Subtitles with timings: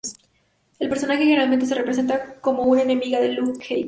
[0.79, 3.79] El personaje generalmente se representa como una enemiga de Luke Cage.